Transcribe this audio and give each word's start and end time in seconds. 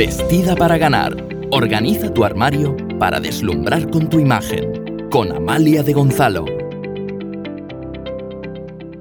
Vestida 0.00 0.56
para 0.56 0.78
ganar. 0.78 1.12
Organiza 1.52 2.10
tu 2.14 2.24
armario 2.24 2.74
para 2.98 3.20
deslumbrar 3.20 3.90
con 3.90 4.08
tu 4.08 4.18
imagen. 4.18 5.10
Con 5.10 5.30
Amalia 5.30 5.82
de 5.82 5.92
Gonzalo. 5.92 6.46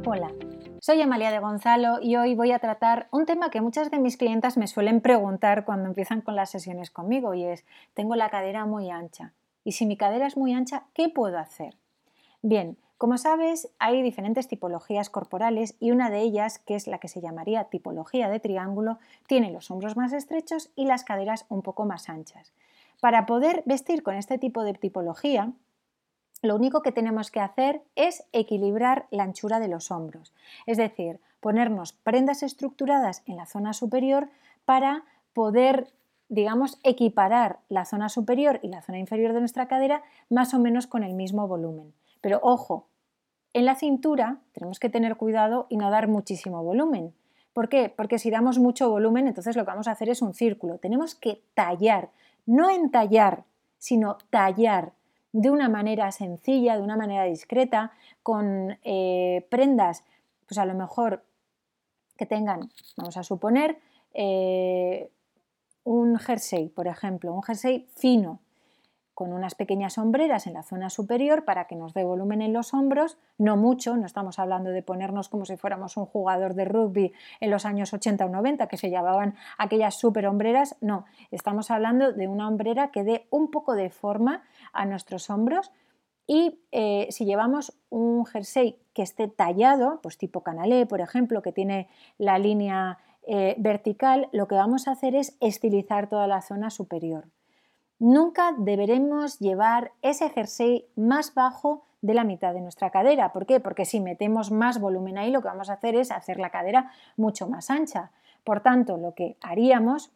Hola, 0.06 0.34
soy 0.82 1.02
Amalia 1.02 1.32
de 1.32 1.40
Gonzalo 1.40 2.00
y 2.02 2.18
hoy 2.18 2.36
voy 2.36 2.52
a 2.52 2.60
tratar 2.60 3.08
un 3.12 3.26
tema 3.26 3.50
que 3.50 3.62
muchas 3.62 3.90
de 3.92 4.00
mis 4.00 4.18
clientas 4.18 4.58
me 4.58 4.68
suelen 4.68 5.00
preguntar 5.00 5.64
cuando 5.64 5.88
empiezan 5.88 6.20
con 6.20 6.36
las 6.36 6.50
sesiones 6.50 6.92
conmigo 6.92 7.34
y 7.34 7.46
es, 7.46 7.66
tengo 7.94 8.18
la 8.18 8.30
cadera 8.30 8.66
muy 8.66 8.90
ancha. 8.90 9.32
Y 9.64 9.72
si 9.72 9.86
mi 9.86 9.96
cadera 9.96 10.28
es 10.28 10.36
muy 10.36 10.52
ancha, 10.52 10.84
¿qué 10.94 11.08
puedo 11.08 11.38
hacer? 11.38 11.78
Bien, 12.42 12.78
como 13.00 13.18
sabes, 13.18 13.70
hay 13.80 14.02
diferentes 14.02 14.50
tipologías 14.50 15.10
corporales 15.10 15.78
y 15.80 15.92
una 15.92 16.10
de 16.10 16.20
ellas, 16.20 16.60
que 16.60 16.76
es 16.76 16.86
la 16.86 16.98
que 16.98 17.08
se 17.08 17.22
llamaría 17.22 17.64
tipología 17.64 18.28
de 18.28 18.42
triángulo, 18.42 19.00
tiene 19.26 19.52
los 19.52 19.72
hombros 19.72 19.96
más 19.96 20.12
estrechos 20.12 20.70
y 20.76 20.84
las 20.84 21.06
caderas 21.06 21.46
un 21.48 21.62
poco 21.62 21.86
más 21.86 22.10
anchas. 22.10 22.52
Para 23.00 23.26
poder 23.26 23.64
vestir 23.66 24.04
con 24.04 24.16
este 24.16 24.38
tipo 24.38 24.66
de 24.66 24.74
tipología, 24.74 25.54
lo 26.42 26.58
único 26.58 26.82
que 26.82 26.92
tenemos 26.92 27.32
que 27.32 27.40
hacer 27.40 27.82
es 27.96 28.26
equilibrar 28.34 29.08
la 29.12 29.24
anchura 29.24 29.62
de 29.62 29.70
los 29.70 29.92
hombros, 29.92 30.34
es 30.66 30.76
decir, 30.76 31.22
ponernos 31.40 31.94
prendas 31.94 32.44
estructuradas 32.44 33.24
en 33.28 33.38
la 33.38 33.46
zona 33.46 33.72
superior 33.72 34.28
para 34.66 35.06
poder 35.32 35.88
digamos, 36.28 36.80
equiparar 36.84 37.60
la 37.70 37.86
zona 37.86 38.10
superior 38.10 38.60
y 38.62 38.68
la 38.68 38.82
zona 38.82 39.00
inferior 39.00 39.32
de 39.32 39.40
nuestra 39.40 39.70
cadera 39.70 40.04
más 40.30 40.54
o 40.54 40.60
menos 40.60 40.86
con 40.86 41.04
el 41.04 41.14
mismo 41.14 41.48
volumen. 41.48 41.94
Pero 42.22 42.40
ojo, 42.44 42.89
en 43.60 43.66
la 43.66 43.76
cintura 43.76 44.40
tenemos 44.54 44.80
que 44.80 44.90
tener 44.90 45.16
cuidado 45.18 45.68
y 45.70 45.78
no 45.78 45.92
dar 45.92 46.08
muchísimo 46.08 46.64
volumen. 46.64 47.14
¿Por 47.54 47.70
qué? 47.70 47.94
Porque 47.96 48.20
si 48.20 48.30
damos 48.30 48.58
mucho 48.58 48.90
volumen, 48.90 49.28
entonces 49.28 49.56
lo 49.56 49.64
que 49.64 49.72
vamos 49.72 49.88
a 49.88 49.92
hacer 49.92 50.10
es 50.10 50.22
un 50.22 50.34
círculo. 50.34 50.78
Tenemos 50.78 51.16
que 51.16 51.42
tallar, 51.54 52.10
no 52.46 52.70
entallar, 52.70 53.44
sino 53.78 54.18
tallar 54.30 54.94
de 55.32 55.52
una 55.52 55.70
manera 55.70 56.12
sencilla, 56.12 56.76
de 56.76 56.82
una 56.82 56.98
manera 56.98 57.26
discreta, 57.26 57.92
con 58.24 58.78
eh, 58.84 59.46
prendas, 59.50 60.04
pues 60.48 60.58
a 60.58 60.66
lo 60.66 60.74
mejor 60.74 61.24
que 62.18 62.26
tengan, 62.26 62.72
vamos 62.98 63.18
a 63.18 63.24
suponer, 63.24 63.78
eh, 64.14 65.12
un 65.84 66.18
jersey, 66.18 66.70
por 66.70 66.88
ejemplo, 66.88 67.34
un 67.34 67.44
jersey 67.44 67.88
fino, 67.96 68.40
con 69.20 69.34
unas 69.34 69.54
pequeñas 69.54 69.96
sombreras 69.96 70.48
en 70.48 70.54
la 70.54 70.64
zona 70.64 70.90
superior 70.90 71.44
para 71.44 71.66
que 71.68 71.76
nos 71.76 71.94
dé 71.94 72.06
volumen 72.06 72.42
en 72.42 72.54
los 72.54 72.74
hombros, 72.74 73.18
no 73.38 73.58
mucho, 73.58 73.98
no 73.98 74.06
estamos 74.06 74.40
hablando 74.40 74.70
de 74.70 74.82
ponernos 74.82 75.28
como 75.28 75.44
si 75.44 75.58
fuéramos 75.58 75.98
un 75.98 76.06
jugador 76.06 76.54
de 76.54 76.64
rugby 76.64 77.12
en 77.42 77.52
los 77.52 77.66
años 77.66 77.92
80 77.92 78.26
o 78.26 78.30
90 78.30 78.68
que 78.68 78.78
se 78.78 78.90
llevaban 78.90 79.36
aquellas 79.58 79.96
super 79.96 80.26
hombreras, 80.26 80.78
no, 80.80 81.04
estamos 81.32 81.70
hablando 81.70 82.14
de 82.14 82.30
una 82.30 82.48
hombrera 82.48 82.92
que 82.92 83.04
dé 83.04 83.28
un 83.30 83.52
poco 83.52 83.74
de 83.74 83.90
forma 83.90 84.44
a 84.72 84.86
nuestros 84.86 85.30
hombros 85.30 85.74
y 86.26 86.62
eh, 86.72 87.08
si 87.10 87.26
llevamos 87.26 87.74
un 87.90 88.26
jersey 88.26 88.80
que 88.94 89.02
esté 89.02 89.28
tallado, 89.28 90.00
pues 90.02 90.18
tipo 90.18 90.44
canalé, 90.44 90.86
por 90.86 91.02
ejemplo, 91.02 91.42
que 91.42 91.52
tiene 91.52 91.90
la 92.18 92.40
línea 92.40 93.00
eh, 93.24 93.56
vertical, 93.58 94.30
lo 94.32 94.48
que 94.48 94.56
vamos 94.56 94.88
a 94.88 94.92
hacer 94.92 95.14
es 95.14 95.36
estilizar 95.42 96.08
toda 96.08 96.26
la 96.26 96.42
zona 96.42 96.70
superior. 96.70 97.28
Nunca 98.00 98.54
deberemos 98.58 99.40
llevar 99.40 99.92
ese 100.02 100.30
jersey 100.30 100.88
más 100.96 101.34
bajo 101.34 101.84
de 102.02 102.14
la 102.14 102.24
mitad 102.24 102.54
de 102.54 102.62
nuestra 102.62 102.90
cadera. 102.92 103.34
¿Por 103.34 103.46
qué? 103.46 103.60
Porque 103.60 103.86
si 103.86 104.00
metemos 104.00 104.52
más 104.52 104.80
volumen 104.80 105.18
ahí, 105.18 105.32
lo 105.32 105.42
que 105.42 105.50
vamos 105.50 105.70
a 105.70 105.74
hacer 105.74 105.96
es 105.96 106.12
hacer 106.12 106.40
la 106.40 106.50
cadera 106.50 106.92
mucho 107.18 107.48
más 107.48 107.70
ancha. 107.70 108.12
Por 108.46 108.62
tanto, 108.62 108.98
lo 108.98 109.14
que 109.14 109.36
haríamos 109.42 110.12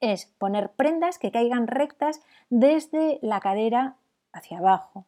es 0.00 0.26
poner 0.38 0.70
prendas 0.72 1.18
que 1.18 1.32
caigan 1.32 1.66
rectas 1.66 2.20
desde 2.50 3.18
la 3.22 3.40
cadera 3.40 3.96
hacia 4.32 4.58
abajo. 4.58 5.06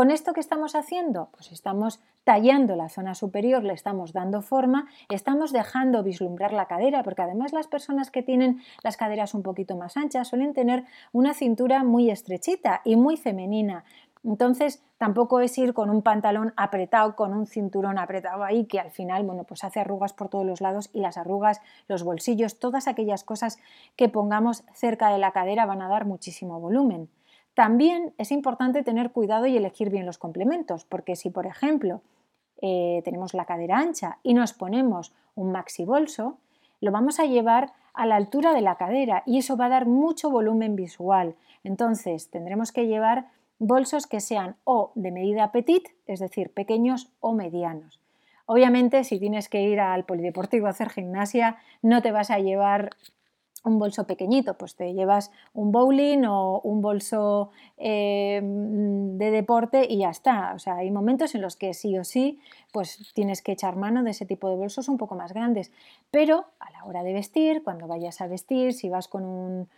¿Con 0.00 0.10
esto 0.10 0.32
qué 0.32 0.40
estamos 0.40 0.76
haciendo? 0.76 1.28
Pues 1.32 1.52
estamos 1.52 2.00
tallando 2.24 2.74
la 2.74 2.88
zona 2.88 3.14
superior, 3.14 3.62
le 3.64 3.74
estamos 3.74 4.14
dando 4.14 4.40
forma, 4.40 4.88
estamos 5.10 5.52
dejando 5.52 6.02
vislumbrar 6.02 6.54
la 6.54 6.64
cadera, 6.64 7.02
porque 7.02 7.20
además 7.20 7.52
las 7.52 7.66
personas 7.66 8.10
que 8.10 8.22
tienen 8.22 8.62
las 8.82 8.96
caderas 8.96 9.34
un 9.34 9.42
poquito 9.42 9.76
más 9.76 9.98
anchas 9.98 10.28
suelen 10.28 10.54
tener 10.54 10.86
una 11.12 11.34
cintura 11.34 11.84
muy 11.84 12.10
estrechita 12.10 12.80
y 12.82 12.96
muy 12.96 13.18
femenina. 13.18 13.84
Entonces, 14.24 14.82
tampoco 14.96 15.40
es 15.40 15.58
ir 15.58 15.74
con 15.74 15.90
un 15.90 16.00
pantalón 16.00 16.54
apretado, 16.56 17.14
con 17.14 17.34
un 17.34 17.46
cinturón 17.46 17.98
apretado 17.98 18.42
ahí, 18.42 18.64
que 18.64 18.80
al 18.80 18.92
final, 18.92 19.24
bueno, 19.24 19.44
pues 19.44 19.64
hace 19.64 19.80
arrugas 19.80 20.14
por 20.14 20.30
todos 20.30 20.46
los 20.46 20.62
lados 20.62 20.88
y 20.94 21.00
las 21.00 21.18
arrugas, 21.18 21.60
los 21.88 22.04
bolsillos, 22.04 22.58
todas 22.58 22.88
aquellas 22.88 23.22
cosas 23.22 23.58
que 23.96 24.08
pongamos 24.08 24.64
cerca 24.72 25.10
de 25.10 25.18
la 25.18 25.32
cadera 25.32 25.66
van 25.66 25.82
a 25.82 25.88
dar 25.88 26.06
muchísimo 26.06 26.58
volumen. 26.58 27.10
También 27.54 28.14
es 28.18 28.30
importante 28.30 28.82
tener 28.82 29.10
cuidado 29.10 29.46
y 29.46 29.56
elegir 29.56 29.90
bien 29.90 30.06
los 30.06 30.18
complementos, 30.18 30.84
porque 30.84 31.16
si, 31.16 31.30
por 31.30 31.46
ejemplo, 31.46 32.02
eh, 32.62 33.02
tenemos 33.04 33.34
la 33.34 33.44
cadera 33.44 33.78
ancha 33.78 34.18
y 34.22 34.34
nos 34.34 34.52
ponemos 34.52 35.12
un 35.34 35.52
maxi 35.52 35.84
bolso, 35.84 36.38
lo 36.80 36.92
vamos 36.92 37.20
a 37.20 37.24
llevar 37.24 37.72
a 37.92 38.06
la 38.06 38.16
altura 38.16 38.54
de 38.54 38.60
la 38.60 38.76
cadera 38.76 39.22
y 39.26 39.38
eso 39.38 39.56
va 39.56 39.66
a 39.66 39.70
dar 39.70 39.86
mucho 39.86 40.30
volumen 40.30 40.76
visual. 40.76 41.34
Entonces 41.64 42.30
tendremos 42.30 42.72
que 42.72 42.86
llevar 42.86 43.28
bolsos 43.58 44.06
que 44.06 44.20
sean 44.20 44.56
o 44.64 44.92
de 44.94 45.10
medida 45.10 45.52
petit, 45.52 45.88
es 46.06 46.20
decir, 46.20 46.52
pequeños 46.52 47.10
o 47.20 47.32
medianos. 47.32 48.00
Obviamente, 48.46 49.04
si 49.04 49.20
tienes 49.20 49.48
que 49.48 49.62
ir 49.62 49.80
al 49.80 50.04
polideportivo 50.04 50.66
a 50.66 50.70
hacer 50.70 50.90
gimnasia, 50.90 51.58
no 51.82 52.02
te 52.02 52.10
vas 52.10 52.30
a 52.30 52.38
llevar 52.38 52.90
un 53.62 53.78
bolso 53.78 54.06
pequeñito, 54.06 54.54
pues 54.54 54.74
te 54.74 54.94
llevas 54.94 55.30
un 55.52 55.70
bowling 55.70 56.24
o 56.24 56.60
un 56.60 56.80
bolso 56.80 57.50
eh, 57.76 58.40
de 58.42 59.30
deporte 59.30 59.86
y 59.88 59.98
ya 59.98 60.10
está. 60.10 60.54
O 60.54 60.58
sea, 60.58 60.76
hay 60.76 60.90
momentos 60.90 61.34
en 61.34 61.42
los 61.42 61.56
que 61.56 61.74
sí 61.74 61.98
o 61.98 62.04
sí, 62.04 62.40
pues 62.72 63.12
tienes 63.14 63.42
que 63.42 63.52
echar 63.52 63.76
mano 63.76 64.02
de 64.02 64.10
ese 64.10 64.24
tipo 64.24 64.48
de 64.48 64.56
bolsos 64.56 64.88
un 64.88 64.96
poco 64.96 65.14
más 65.14 65.32
grandes. 65.32 65.72
Pero 66.10 66.46
a 66.58 66.70
la 66.70 66.84
hora 66.84 67.02
de 67.02 67.12
vestir, 67.12 67.62
cuando 67.62 67.86
vayas 67.86 68.20
a 68.20 68.26
vestir, 68.26 68.72
si 68.72 68.88
vas 68.88 69.08
con 69.08 69.24
un, 69.24 69.68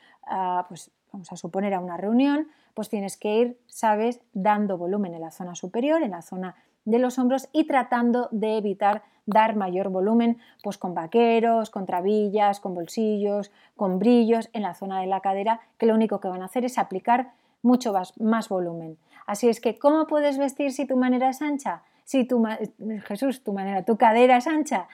pues 0.68 0.90
vamos 1.12 1.32
a 1.32 1.36
suponer 1.36 1.74
a 1.74 1.80
una 1.80 1.96
reunión, 1.96 2.48
pues 2.74 2.88
tienes 2.88 3.16
que 3.16 3.36
ir, 3.36 3.58
sabes, 3.66 4.20
dando 4.32 4.78
volumen 4.78 5.14
en 5.14 5.20
la 5.20 5.30
zona 5.30 5.54
superior, 5.54 6.02
en 6.02 6.12
la 6.12 6.22
zona 6.22 6.54
de 6.84 6.98
los 6.98 7.18
hombros 7.18 7.48
y 7.52 7.64
tratando 7.64 8.28
de 8.32 8.56
evitar 8.56 9.02
dar 9.26 9.54
mayor 9.56 9.88
volumen 9.88 10.38
pues 10.62 10.78
con 10.78 10.94
vaqueros, 10.94 11.70
con 11.70 11.86
trabillas, 11.86 12.60
con 12.60 12.74
bolsillos, 12.74 13.52
con 13.76 13.98
brillos 13.98 14.50
en 14.52 14.62
la 14.62 14.74
zona 14.74 15.00
de 15.00 15.06
la 15.06 15.20
cadera 15.20 15.60
que 15.78 15.86
lo 15.86 15.94
único 15.94 16.20
que 16.20 16.28
van 16.28 16.42
a 16.42 16.46
hacer 16.46 16.64
es 16.64 16.78
aplicar 16.78 17.32
mucho 17.62 17.92
más, 18.18 18.48
volumen. 18.48 18.98
Así 19.26 19.48
es 19.48 19.60
que, 19.60 19.78
¿cómo 19.78 20.06
puedes 20.06 20.36
vestir 20.36 20.72
si 20.72 20.84
tu 20.84 20.96
manera 20.96 21.28
es 21.28 21.40
ancha? 21.42 21.82
Si 22.04 22.24
tu, 22.24 22.44
Jesús, 23.04 23.44
tu 23.44 23.52
manera, 23.52 23.84
tu 23.84 23.96
cadera 23.96 24.36
es 24.36 24.48
ancha, 24.48 24.88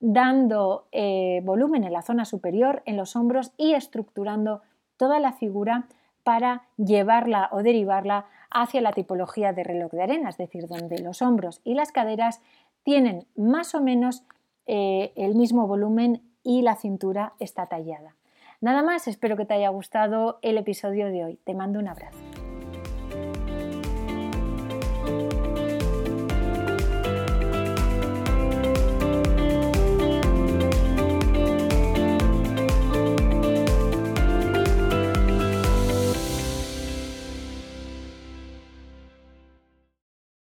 dando 0.00 0.86
eh, 0.92 1.42
volumen 1.44 1.84
en 1.84 1.92
la 1.92 2.00
zona 2.00 2.24
superior, 2.24 2.82
en 2.86 2.96
los 2.96 3.16
hombros 3.16 3.52
y 3.58 3.74
estructurando 3.74 4.62
toda 4.96 5.20
la 5.20 5.32
figura 5.32 5.86
para 6.26 6.64
llevarla 6.76 7.48
o 7.52 7.62
derivarla 7.62 8.26
hacia 8.50 8.80
la 8.80 8.90
tipología 8.90 9.52
de 9.52 9.62
reloj 9.62 9.92
de 9.92 10.02
arena, 10.02 10.28
es 10.28 10.36
decir, 10.36 10.66
donde 10.66 10.98
los 10.98 11.22
hombros 11.22 11.60
y 11.62 11.74
las 11.74 11.92
caderas 11.92 12.42
tienen 12.82 13.28
más 13.36 13.76
o 13.76 13.80
menos 13.80 14.24
eh, 14.66 15.12
el 15.14 15.36
mismo 15.36 15.68
volumen 15.68 16.22
y 16.42 16.62
la 16.62 16.74
cintura 16.74 17.34
está 17.38 17.66
tallada. 17.66 18.16
Nada 18.60 18.82
más, 18.82 19.06
espero 19.06 19.36
que 19.36 19.44
te 19.44 19.54
haya 19.54 19.68
gustado 19.68 20.40
el 20.42 20.58
episodio 20.58 21.06
de 21.06 21.24
hoy. 21.24 21.38
Te 21.44 21.54
mando 21.54 21.78
un 21.78 21.86
abrazo. 21.86 22.18